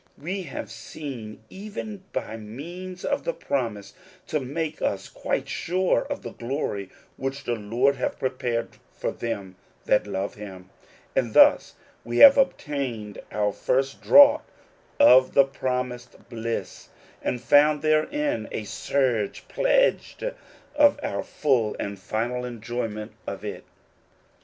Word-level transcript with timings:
We 0.17 0.41
have 0.41 0.71
seen 0.71 1.43
enough 1.51 1.99
by 2.11 2.35
means 2.35 3.05
of 3.05 3.23
the 3.23 3.35
promise 3.35 3.93
to 4.25 4.39
make 4.39 4.81
us 4.81 5.07
quite 5.07 5.47
sure 5.47 6.07
of 6.09 6.23
the 6.23 6.31
glory 6.31 6.89
which 7.17 7.43
the 7.43 7.53
Lord 7.53 7.97
hath 7.97 8.17
prepared 8.17 8.69
for 8.97 9.11
them 9.11 9.57
that 9.85 10.07
love 10.07 10.33
him; 10.33 10.71
and 11.15 11.35
thus 11.35 11.75
we 12.03 12.17
have 12.17 12.35
obtained 12.39 13.19
our 13.31 13.51
first 13.53 14.01
draught 14.01 14.49
of 14.99 15.35
the 15.35 15.45
promised 15.45 16.15
bliss, 16.29 16.89
and 17.21 17.39
found 17.39 17.83
therein 17.83 18.47
a 18.51 18.63
sure 18.65 19.27
pledge 19.49 20.17
of 20.73 20.99
our 21.03 21.21
full 21.21 21.75
and 21.79 21.99
final 21.99 22.43
enjoyment 22.43 23.11
of 23.27 23.45
it. 23.45 23.65